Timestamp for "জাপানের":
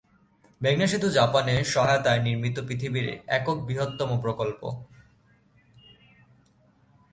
1.09-1.59